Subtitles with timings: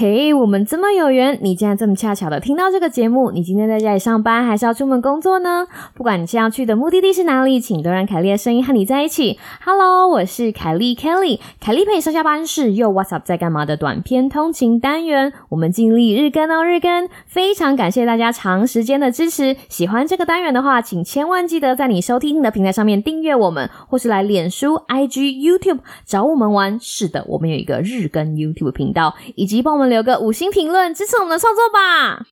[0.00, 3.30] 嘿，我们这么有缘，你竟然这么恰巧的听到这个节目。
[3.32, 5.66] 你今天在家里上班，还是要出门工作呢？
[5.92, 9.38] 不管你是要去的目的地是哪里，请都让凯莉的声音和你在一起。
[9.62, 15.34] Hello，我是凯莉 Kelly，凯莉陪你上下班是又 What's up 在干嘛的短篇通勤单元。
[15.50, 17.06] 我们尽力日更哦，日更。
[17.26, 19.54] 非常感谢大家长时间的支持。
[19.68, 26.78] 喜欢这个单元的话，请千万记得在你收听的平台上面订阅我们，或是来脸书、IG、YouTube 找我们玩。
[26.80, 32.24] 是的，我们有一个日更 YouTube 频道，以及帮我们留个五星评论，支持我们的创作吧。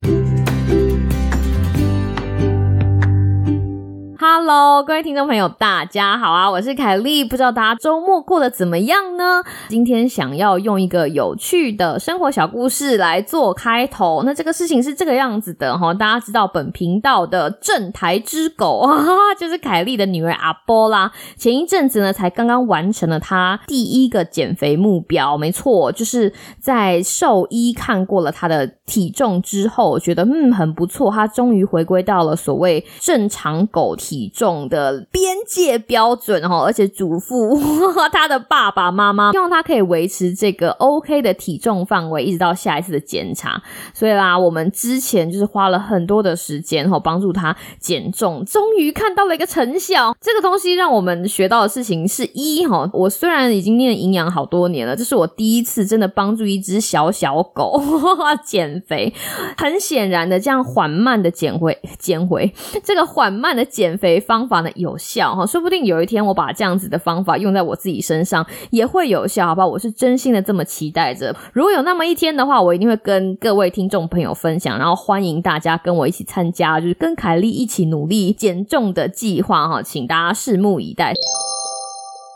[4.21, 6.51] Hello，各位听众朋友，大家好啊！
[6.51, 9.41] 我是凯莉，不知道大家周末过得怎么样呢？
[9.69, 14.23] 今天想要用一个有趣的生活小故事来做开头。
[14.25, 19.05] 那这个事情是这个样子的哈，大家知道本频道的正台之狗啊，
[19.39, 21.13] 就是凯莉的女儿阿波啦。
[21.37, 33.95] 前一阵子呢，才刚刚完成了她第一个减肥目标，没错，就是在兽医看过了她的体重之后，觉得嗯很不错，她终于回归到了所谓正常狗。
[34.08, 37.55] 体体重的边界标准哈，而且嘱咐
[38.11, 43.61] 他的爸爸妈妈，希望他可以维持这个 OK 的体重范围，一直到下一次的检查。
[43.93, 50.15] 所以啦，我们之前就是花了很多的时间哈，帮助他减重，终于看到了一个成效。
[50.19, 57.79] 这个东西让我们学到的事情是一哈，我虽然已经念营养好多年了，这是我第一次真的帮助一只小小狗
[58.43, 59.13] 减肥。
[59.55, 62.51] 很显然的，这样缓慢的减回减回
[62.83, 63.98] 这个缓慢的减。
[63.99, 69.67] 肥方法呢有效哈，说不定有一天我把这样子的方法用在我自己身上也会有效，好吧？
[69.67, 71.35] 我是真心的这么期待着。
[71.53, 81.13] 如果有那么一天的话，我一定会跟各位听众朋友分享，然后欢迎大家跟我一起参加，就是跟凯莉一起努力减重的计划哈，请大家拭目以待。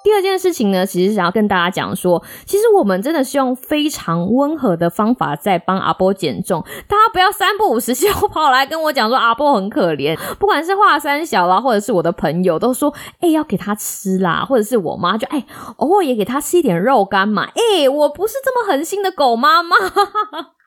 [0.03, 6.61] 第二件事情呢，其实想要跟大家讲说，其实我们真的是用非常温和的方法在帮阿波减重。
[6.87, 15.45] 大家不要三不五时就跑来跟我讲说阿波很可怜，不管是华三小啦，或者是我的朋友都说，哎，要给他吃啦，或者是我妈就哎，
[15.77, 17.47] 偶尔也给他吃一点肉干嘛。
[17.55, 19.77] 哎，我不是这么狠心的狗妈妈。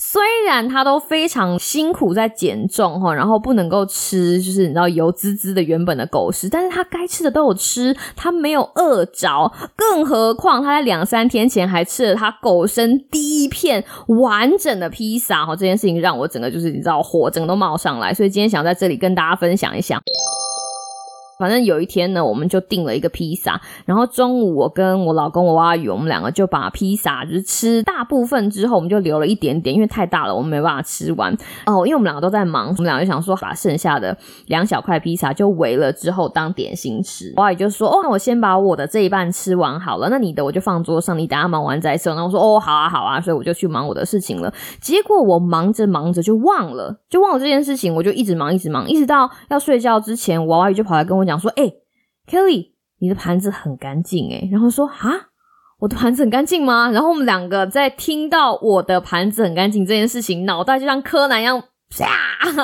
[0.00, 20.00] 虽然他都非常辛苦在减重哈，然后不能够吃就是你知道油滋滋的原本的狗食，但是他该吃的都有吃，他没有饿着，更何况他在两三天前还吃了他狗生第一片完整的披萨哈，这件事情让我整个就是你知道火整个都冒上来，所以今天想在这里跟大家分享一下。
[21.38, 31.32] 反正有一天呢，我们就订了一个披萨，然后中午我跟我老公我阿宇，我们两个就把披萨就是吃大部分之后，我们就留了一点点，因为太大了，我们没办法吃完
[31.64, 31.86] 哦。
[31.86, 34.16] 因为我们两个都在忙，我们两个就想说把剩下的
[34.46, 37.32] 两小块披萨就围了之后当点心吃。
[37.36, 44.52] 我阿宇就说：“哦，那我先把我的这一半吃完好了，那你的我就放桌上，你等下忙完再吃。”然后我说：“哦，好啊，好啊。”所以我就去忙我的事情了。
[44.80, 51.27] 结果我忙着忙着就忘了，就忘了这件事情，我就一直忙一直忙，一直到要睡觉之前，我阿宇就跑来跟我。
[51.28, 51.72] 讲说，哎
[52.26, 55.28] ，Kelly，你的盘子很干净哎，然后说啊，
[55.78, 56.90] 我的盘子很干净吗？
[56.90, 61.62] 然后我们两个在听到我的盘子很干净这件事情，脑袋就像柯南一样，
[61.96, 62.06] 啪，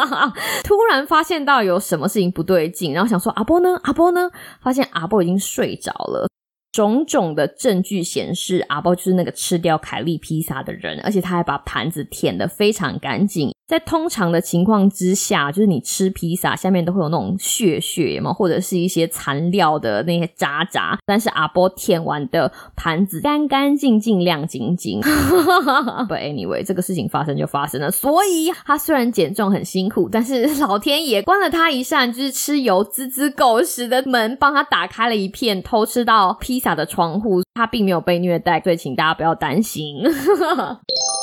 [0.65, 3.79] 突然发现到有什么事情不对劲，然后想说阿波呢？
[3.85, 4.31] 阿波呢？
[4.61, 6.29] 发现阿波已经睡着了。
[6.73, 13.54] 种种的证据显示，阿波就是那个吃掉凯利披萨的人，而且他还把盘子舔得非常干净。
[13.75, 20.97] 在通常的情况之下，就是你吃披萨下面都会有那种血血嘛，或者是一些残料的那些渣渣。
[21.05, 25.01] 但是阿波舔完的盘子干干净净、亮晶晶。
[26.09, 27.91] But anyway，这个事情发生就发生了。
[27.91, 37.43] 所以他虽然减重很辛苦，但是老天爷关了他一扇就是吃油滋滋狗食的门，帮他打开了一片偷吃到披萨的窗户。
[37.55, 39.97] 他并没有被虐待，所以请大家不要担心。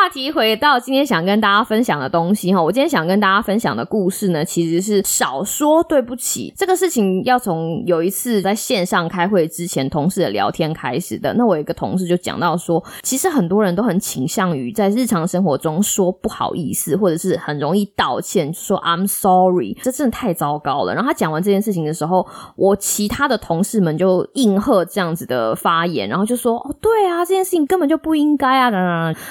[0.00, 11.34] 话题回到今天想跟大家分享的东西哈，我今天想跟大家分享的故事呢，其实是少说对不起这个事情，要从有一次在线上开会之前同事的聊天开始的。
[11.34, 20.94] 那我有一个同事就讲到说，其实很多人都很倾向于在日常生活中说不好意思，或者是很容易道歉，说 I'm sorry，这真的太糟糕了。
[20.94, 22.24] 然后他讲完这件事情的时候，
[22.54, 28.70] 我其他的同事们就应和这样子的发言，然后就说哦，对啊，这件事情根本就不应该啊，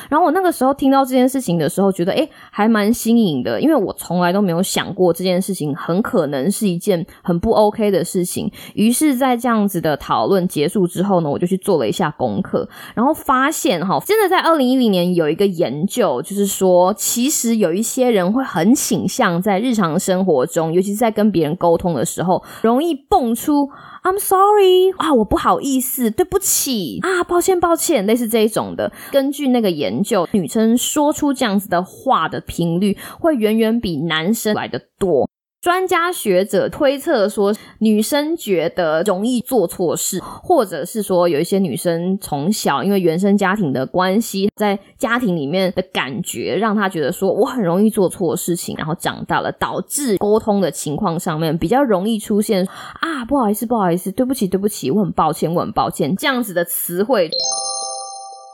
[0.10, 0.57] 然后我那个。
[0.58, 8.52] 时候听到这件事情的时候，觉得哎，还蛮新颖的，因为我从来都没有想过这件事情很可能是一件很不 OK 的事情。
[8.74, 23.70] 于是，在这样子的讨论结束之后呢，我就去做了一下功课，然后发现哈，真的在二零一零年有一个研究，就是说，其实有一些人会很倾向在日常生活中，尤其是在跟别人沟通的时候，容易蹦出。
[24.04, 28.90] I'm sorry 啊，我不好意思，对不起啊，抱歉抱歉，类似这一种的。
[29.12, 35.30] 根据那个研究，女生说出这样子的话的频率会远远比男生来的多。
[35.60, 52.66] 专家学者推测说，女生觉得容易做错事，或者是说有一些女生从小因为原生家庭的关系，在家庭里面的感觉，让她觉得说我很容易做错事情，然后长大了，导致沟通的情况上面比较容易出现
[53.02, 57.30] 啊，不好意思，不好意思，对不起，对不起，我很抱歉，我很抱歉，这样子的词汇。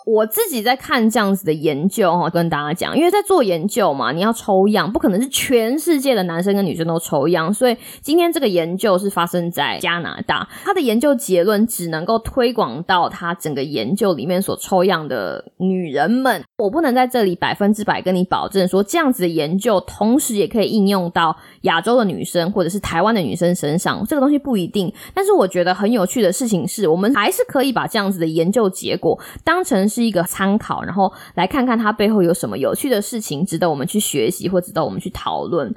[0.05, 24.93] 我自己在看这样子的研究哈，跟大家讲，因为在做研究嘛，你要抽样，不可能是全世界的男生跟女生都抽样，所以今天这个研究是发生在加拿大，他的研究结论只能够推广到他整个研究里面所抽样的女人们，我不能在这里百分之百跟你保证说这样子的研究同时也可以应用到亚洲的女生或者是台湾的女生身上，这个东西不一定。
[25.13, 29.87] 但是我觉得很有趣的事情是，我们还是可以把这样子的研究结果当成。
[29.93, 35.71] 是一个参考，然后来看看它背后有什么有趣的事情值得我们去学习，或值得我们去讨论。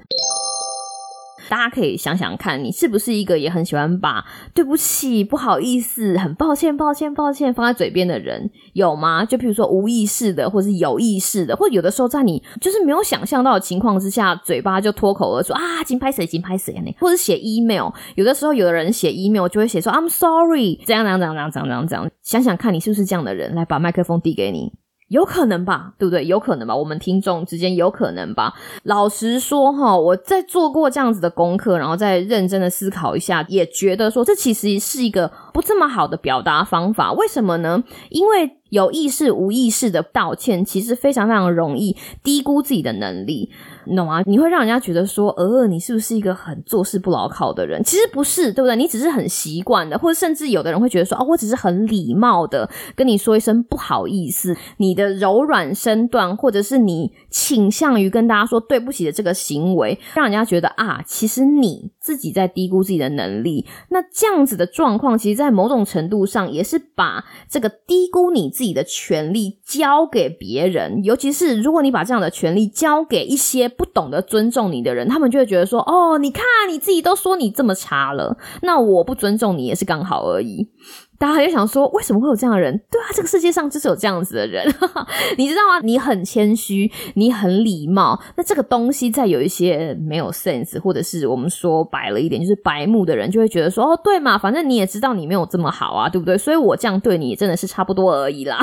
[1.49, 9.25] 大家可以想想看，你是不是一个也很喜欢把“对不起”“不好意思”“很抱歉”“抱歉”“抱歉”放在嘴边的人，有吗？
[9.25, 16.27] 就比如说无意识的，或是有意识的，或有的时候在你就是没有想象到的情况之下，嘴巴就脱口而出啊，金拍谁？
[16.27, 16.75] 金拍谁？
[16.85, 24.73] 那或者写 email，有的时候有的人写 email 就会写说 I'm sorry，这样这样这样这样这样这样，想想看你是不是这样的人，来把麦克风递给你。
[25.08, 26.25] 有可能吧，对不对？
[26.25, 28.53] 有可能吧，我们听众之间有可能吧。
[28.82, 37.14] 老实说哈，我在做过这样子的功课，然后再认真的思考一下，也觉得说这其实是一个不这么好的表达方法。
[37.14, 37.82] 为什么呢？
[38.11, 43.49] 因为有意识、无意识的道歉，其实非常非常容易低估自己的能力。
[43.87, 44.20] 你懂吗？
[44.26, 47.82] 你会让人家觉得说，呃，你是不是一个很做事不牢靠的人？
[47.82, 48.76] 其实不是，对不对？
[48.76, 54.55] 你只是很习惯的，或者甚至有的人会觉得说，哦，我只是很礼貌的跟你说一声不好意思。
[54.76, 63.64] 你的柔软身段，或者是你倾向于跟大家说对不起的这个行为，让人家觉得啊，其实你自己在低估自己的能力。
[63.91, 71.05] 那这样子的状况，其实，在在某种程度上，也是把这个低估你自己的权利交给别人。
[71.05, 73.71] 尤其是如果你把这样的权利交给一些。
[73.77, 80.69] 不懂得尊重你的人，他们就会觉得说：“哦，你看你自己都说你这么差了，那我不尊重你也是刚好而已。”
[81.19, 84.67] 大家就想说：“为什么会有这样的人？”对啊，这个世界上就是有这样子的人，
[85.39, 85.81] 你知道吗？
[85.83, 96.37] 你很谦虚，你很礼貌，那这个东西在有一些没有 sense，或者是我们说白了一点，就是白目的人，就会觉得说：“哦，对嘛，反正你也知道你没有这么好啊，对不对？
[96.37, 98.59] 所以我这样对你真的是差不多而已啦，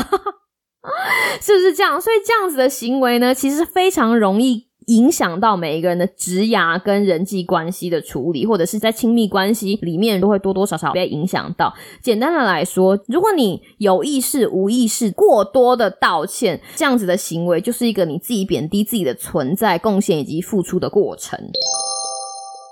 [1.42, 2.00] 是不是这样？
[2.00, 11.74] 所以这样子的行为呢，其实非常容易。”影响到每一个人的职涯跟人际关系的处理，或者是在亲密关系里面都会多多少少被影响到。
[12.02, 21.40] 简单的来说，如果你有意识、无意识、过多的道歉，这样子的行为，就是一个你自己贬低自己的存在、贡献以及付出的过程。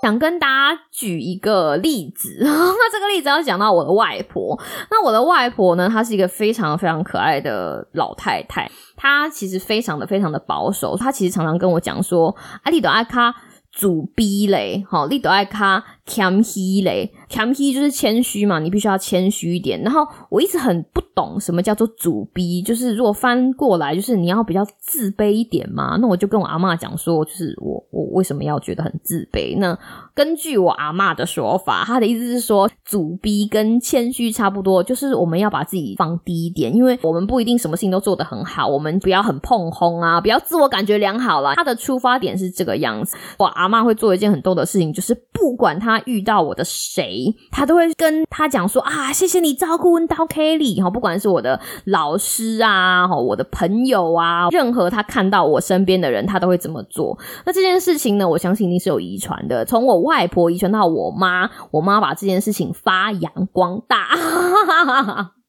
[0.02, 2.48] 想跟大家举一个例子，那
[2.90, 4.60] 这个例子要讲到我的外婆。
[4.90, 10.96] 那我的外婆呢，她是一个非常非常可爱的老太太，她其实非常的非常的保守。
[10.96, 12.34] 她其实常常跟我讲说
[12.64, 13.32] ：“阿丽朵爱卡
[13.70, 19.80] 主逼嘞，好，丽朵爱卡 cam he 嘞。” C a m he 就是谦虚嘛，你必须要谦虚一点。
[19.80, 25.96] 然后我一直很不懂什么叫做主逼，就是如果翻过来，就是你要比较自卑一点嘛。
[25.98, 29.56] 那我就跟我阿妈讲说，就是我我为什么要觉得很自卑？
[29.58, 29.78] 那
[30.14, 41.54] 根据我阿妈的说法，她的意思是说，主逼跟谦虚差不多，就是我们要把自己放低一点，因为我们不一定什么事情都做得很好，我们不要很碰轰啊，不要自我感觉良好啦。
[41.54, 43.16] 她的出发点是这个样子。
[43.38, 47.21] 我阿妈会做一件很逗的事情，就是不管她遇到我的谁。
[47.50, 57.18] 他都会跟他讲说啊，谢谢你照顾温刀 Kelly 哈，不管是我的老师啊，哈，我的朋友啊，任何他看到我身边的人，他都会这么做。
[57.44, 64.08] 那这件事情呢，我相信一定是有遗传的，从我外婆遗传到我妈，我妈把这件事情发扬光大。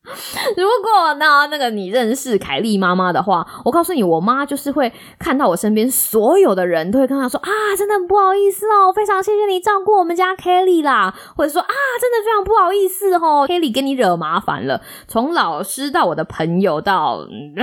[0.58, 14.82] 如果呢，那个你认识凯莉妈妈的话，我告诉你，我妈就是会看到我身边所有的人都会跟她说啊，真的很不好意思哦，非常谢谢你照顾我们家 Kelly 啦，或者说啊，真的非常不好意思哦，Kelly 给你惹麻烦了。
[15.08, 17.22] 从老师到我的朋友到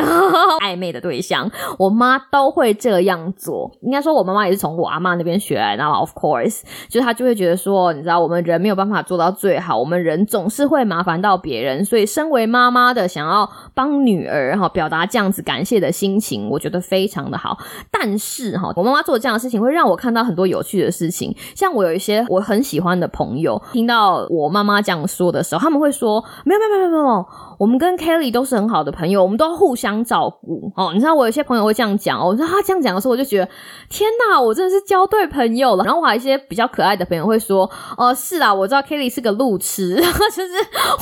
[0.64, 3.70] 暧昧的对象，我妈都会这样做。
[3.82, 5.76] 应该说，我妈妈也是从我阿妈那边学来。
[5.76, 12.29] 然后，of course，就她就会觉得说，你知道，我们人没有办法做到最好，我们人总是会麻烦到别人，所以生。
[12.30, 17.58] 为妈妈的想要帮女儿哈表达这样子感谢的心情，我觉得非常的好。
[17.90, 21.34] 但是哈，我妈妈做这样的事情会让我看到很多有趣的事情。
[21.54, 27.26] 像我有一些我很喜欢的朋友，听到我妈妈这样说的时候，他们会说：没有没有没有没有。
[27.60, 30.92] 我们跟 Kelly 都是很好的朋友，我们都互相照顾哦。
[30.94, 33.46] 你知道我有些朋友会这样讲哦，我说他这样讲的时候，我就觉得
[33.90, 35.84] 天哪，我真的是交对朋友了。
[35.84, 40.54] 然后我还有一些比较可爱的朋友会说，哦，是啊，我知道 Kelly 是个路痴， 就是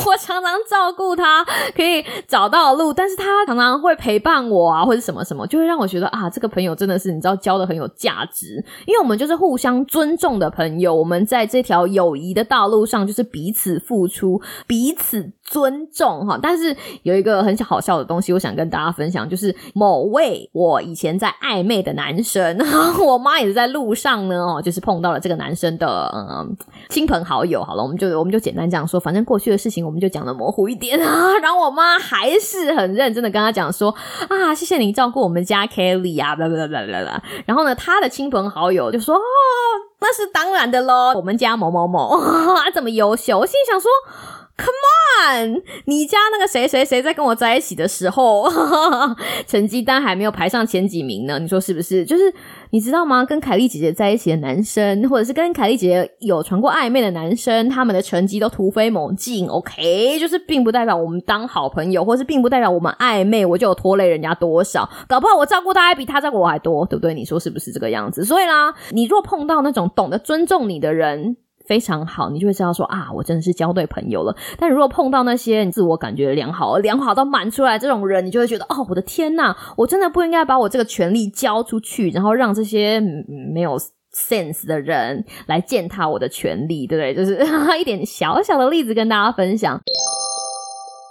[0.05, 1.45] 我常常照顾他
[1.77, 16.37] 可以找到路，但是他常常会陪伴我啊，或者什么什么，就会让我觉得啊，这个朋友真的是你知道交的很有价值，因为我们就是互相尊重的朋友，我们在这条友谊的道路上就是彼此付出，彼此尊重哈。
[16.49, 22.59] 但是有一个很好笑的东西，我想跟大家分享，就是某位我以前在暧昧的男生，
[23.05, 26.57] 我妈也是在路上呢，哦，就是碰到了这个男生的嗯
[26.89, 27.63] 亲朋好友。
[27.63, 31.35] 好了，我们就我们就简单这样说，反正过去的事情我们就讲的模糊一点啊。
[31.43, 33.95] 然后我妈还是很认真的跟他讲说
[34.31, 37.23] 啊，谢谢你照顾我们家 Kelly 啊，啦啦啦啦啦。
[37.45, 39.21] 然后呢，他的亲朋好友就说哦，
[40.01, 42.19] 那是当然的喽，我们家某某某
[42.73, 43.91] 这么优秀，我心里想说。
[44.61, 48.45] Come on，你家那个谁谁谁在跟我在一起的时候，
[49.47, 51.39] 成绩单还没有排上前几名呢？
[51.39, 52.05] 你说是不是？
[52.05, 52.35] 就是
[52.71, 53.25] 你知道吗？
[53.25, 59.47] 跟凯莉姐姐在一起的男生，或者是跟凯莉姐姐有传过暧昧的男生，他们的成绩都突飞猛进。
[59.47, 64.89] OK，就是并不代表我们当好朋友，或是并不代表我们暧昧，我就有拖累人家多少。
[65.07, 67.15] 搞不好我照顾他还比他照顾我还多，对不对？
[67.15, 68.25] 你说是不是这个样子？
[68.25, 71.37] 所以啦，你若碰到那种懂得尊重你的人。
[71.69, 74.35] 非常好，你就会知道说啊，我真的是交对朋友了。
[74.59, 82.99] 但如果碰到那些你自我感觉良好、良好到满出来这种人，你就会觉得哦，我的天呐，我真的不应该把我这个权利交出去，然后让这些
[83.53, 83.79] 没有
[84.15, 87.15] sense 的人来践踏我的权利，对不对？
[87.15, 87.39] 就是
[87.79, 89.79] 一点小小的例子跟大家分享。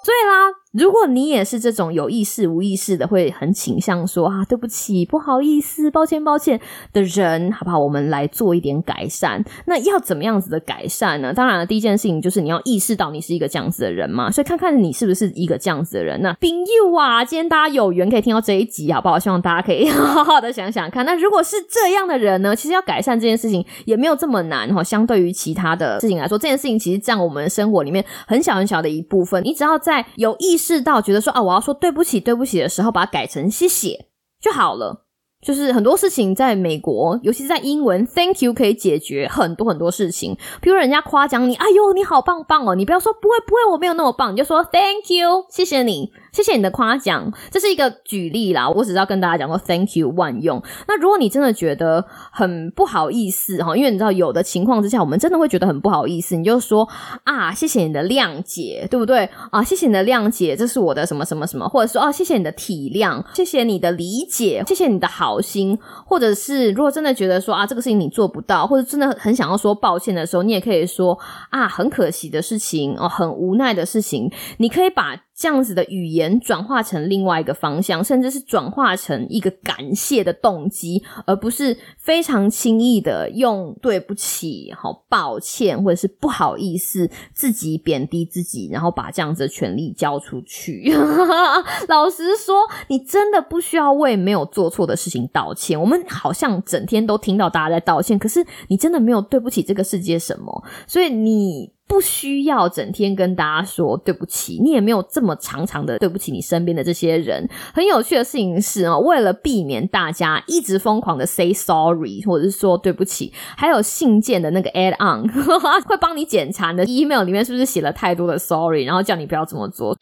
[0.04, 0.52] 对啦。
[0.78, 6.62] 如果你也是这种有意识无意识的，会很倾向说啊，对不起，不好意思，抱歉，抱歉
[6.94, 7.80] 的人，好不好？
[7.80, 9.44] 我们来做一点改善。
[9.66, 11.34] 那要怎么样子的改善呢？
[11.34, 16.22] 当然了，第一件事情就是你要意识到你是一个这样子的人嘛，所以看看你是不是一个这样子的人。
[16.22, 19.18] 那冰佑啊，今天大家有缘可以听到这一集，好不好？
[19.18, 21.04] 希望大家可以好好的想想看。
[21.08, 24.84] 那如果是这样的人呢，其实要改善这件事情也没有这么难哈。
[24.84, 29.44] 相对于其他的事情来说，这件事情其实占我们生活里面很小很小的一部分。
[29.44, 30.67] 你只要在有意识。
[30.68, 34.08] 知道觉得说啊，我要说对不起，对不起的时候，把它改成谢谢
[34.42, 35.06] 就好了。
[35.40, 40.36] 就是很多事情在美国，尤其是在英文，Thank you 可以解决很多很多事情。
[40.62, 46.12] 比如人家夸奖你，哎呦，你好棒棒哦，你不要说不会不会，我没有那么棒，你就说 Thank you，谢谢你。
[46.38, 48.70] 谢谢你的夸奖，这是一个举例啦。
[48.70, 50.62] 我只是要跟大家讲说，Thank you 万用。
[50.88, 56.88] 那如果你真的觉得很不好意思哈，因为你知道有的情况之下，我们真的会觉得很不好意思，你就说
[57.24, 59.64] 啊，谢谢你的谅解，对不对啊？
[59.64, 65.76] 谢谢你的谅解，这是我的什么什么什么，或者说哦，谢谢你的体谅，谢谢你的理解，谢谢你的好心，
[66.06, 71.18] 或者是如果真的觉得说啊，这个事情你做不到，或者真的很想要说抱歉的时候，你也可以说
[71.50, 75.16] 啊，很可惜的事情哦，很无奈的事情，你可以把。
[75.38, 90.92] 这样子的语言转化成另外一个方向，甚至是转化成一个感谢的动机，而不是非常轻易的用对不起、好抱歉或者是不好意思自己贬低自己，然后把这样子的权利交出去。
[91.88, 92.56] 老实说，
[92.88, 95.80] 你真的不需要为没有做错的事情道歉。
[95.80, 101.77] 我们好像整天都听到大家在道歉，可是你真的没有对不起这个世界什么，所以你。
[101.88, 107.48] 不需要整天跟大家说对不起，你也没有这么长长的对不起你身边的这些人。
[107.74, 115.28] 很有趣的事情是啊，为了避免大家一直疯狂的 say sorry 或者是说对不起，还有信件的那个 add on
[115.88, 119.96] 会帮你检查你的 email 里面是不是写了太多的 sorry，然后叫你不要这么做。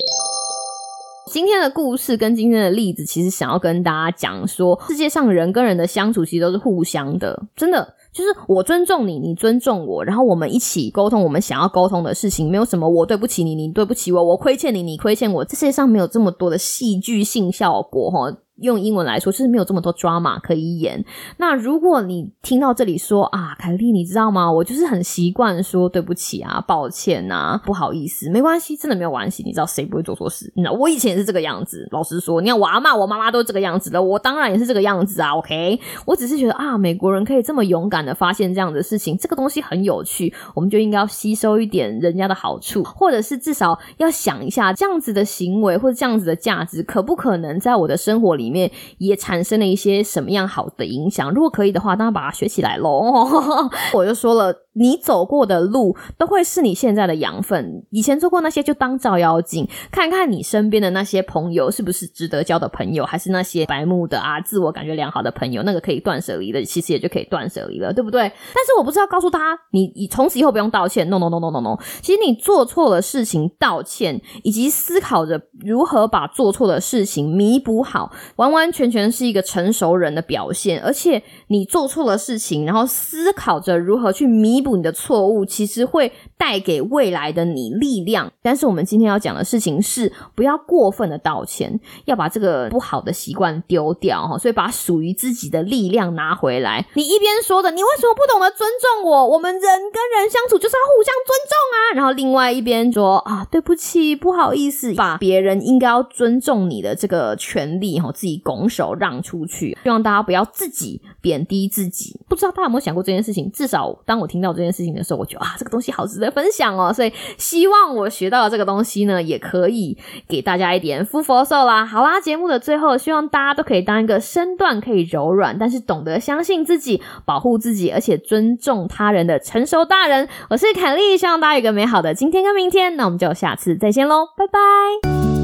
[1.32, 7.94] 今天的故事跟今天的例子，其实想要跟大家讲说，世界上人跟人的相处其实都是互相的，真的。
[8.16, 18.38] 就是我尊重你，你尊重我，然后我们一起沟通我们想要沟通的事情，没有什么我对不起你，你对不起我，我亏欠你，你亏欠我，这世界上没有这么多的戏剧性效果，哈。
[18.62, 21.04] 用英文来说，就是没有这么多 drama 可以演。
[21.38, 24.52] 那如果你听到这里说啊，凯莉，你知道吗？
[24.52, 29.44] 我就是很习惯说对不起啊，抱歉啊，不好意思，没关系，真的没有关系。
[29.44, 30.52] 你知道谁不会做错事？
[30.56, 31.88] 那我以前也是这个样子。
[31.92, 35.36] 老实说，你看我阿妈、我妈妈都这个样子的，我当然也是这个样子啊。
[35.36, 48.45] OK，我只是觉得啊，美国人可以这么勇敢的发现这样的事情，这个东西很有趣，我们就应该要吸收一点人家的好处，或者是至少要想一下，这样子的行为或者这样子的价值，可不可能在我的生活里。
[48.46, 51.32] 里面也产生了一些什么样好的影响。
[51.32, 53.26] 如果可以的话，当然把它学起来喽。
[53.94, 54.56] 我就说了。
[54.78, 57.86] 你走过的路都会是你现在的养分。
[57.92, 68.24] 以前做过那些就当照妖镜，看看你身边的那些朋友是不是值得交的朋友，还是那些白目的啊、自我感觉良好的朋友，那个可以断舍离的，其实也就可以断舍离了，对不对？
[68.24, 71.10] 但是我不是要告诉他，你你从此以后不用道歉。
[71.10, 71.80] No no no no no no。
[72.02, 80.82] 其实你做错了事情道歉，以及思考着如何把做错的事情弥补好，完完全全是一个成熟人的表现。
[80.82, 84.66] 而且你做错了事情，然后思考着如何去弥。
[84.66, 88.32] 补你的错误，其实会带给未来的你力量。
[88.42, 94.40] 但是我们今天要讲的事情是，不要过分的道歉，要把这个不好的习惯丢掉哈。
[94.40, 96.84] 所以把属于自己的力量拿回来。
[96.96, 99.28] 你一边说的，你为什么不懂得尊重我？
[99.28, 101.78] 我们人跟人相处就是要互相尊重啊。
[101.94, 109.78] 然后另外一边说啊，对不起，不好意思，把别人应该要尊重你的这个权利哈，自己拱手让出去。
[109.84, 112.20] 希望大家不要自己贬低自己。
[112.28, 113.52] 不知道大家有没有想过这件事情？
[113.52, 114.56] 至少当我听到。
[114.56, 119.98] 这件事情的时候，我觉得啊，这个东西好值得分享哦，所以希望我学到的这个东西呢，也可以
[120.30, 121.86] 给大家一点福佛寿啦。
[121.86, 130.30] 好啦，节目的最后，希望大家都可以当一个身段可以柔软，但是懂得相信自己、保护自己，而且尊重他人的成熟大人。
[130.50, 132.96] 我是凯莉，希望大家有个美好的今天跟明天。
[132.96, 135.35] 那我们就下次再见喽，拜拜。